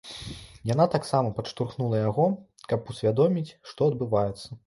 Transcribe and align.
Яна 0.69 0.85
таксама 0.95 1.33
падштурхнула 1.39 2.01
яго, 2.09 2.25
каб 2.73 2.91
усвядоміць, 2.93 3.47
што 3.73 3.81
адбываецца. 3.93 4.47